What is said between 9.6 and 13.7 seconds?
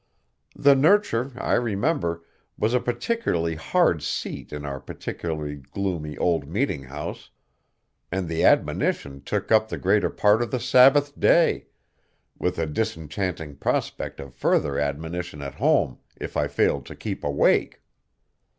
the greater part of the Sabbath day, with a disenchanting